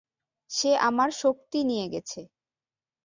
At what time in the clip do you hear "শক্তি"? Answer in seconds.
1.21-1.59